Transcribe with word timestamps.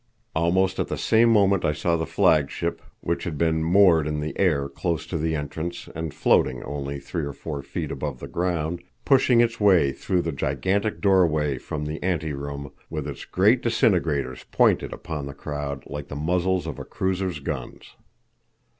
Almost 0.33 0.79
at 0.79 0.87
the 0.87 0.97
same 0.97 1.29
moment 1.29 1.63
I 1.63 1.73
saw 1.73 1.95
the 1.95 2.07
flagship, 2.07 2.81
which 3.01 3.23
had 3.23 3.37
been 3.37 3.63
moored 3.63 4.07
in 4.07 4.19
the 4.19 4.35
air 4.39 4.67
close 4.67 5.05
to 5.05 5.17
the 5.19 5.35
entrance 5.35 5.87
and 5.93 6.11
floating 6.11 6.63
only 6.63 6.99
three 6.99 7.23
or 7.23 7.33
four 7.33 7.61
feet 7.61 7.91
above 7.91 8.19
the 8.19 8.27
ground, 8.27 8.81
pushing 9.05 9.41
its 9.41 9.59
way 9.59 9.91
through 9.91 10.23
the 10.23 10.31
gigantic 10.31 11.01
doorway 11.01 11.59
from 11.59 11.85
the 11.85 12.01
ante 12.01 12.33
room, 12.33 12.71
with 12.89 13.07
its 13.07 13.25
great 13.25 13.61
disintegrators 13.61 14.43
pointed 14.51 14.91
upon 14.91 15.27
the 15.27 15.35
crowd 15.35 15.83
like 15.85 16.07
the 16.07 16.15
muzzles 16.15 16.65
of 16.65 16.79
a 16.79 16.83
cruiser's 16.83 17.39
guns. 17.39 17.93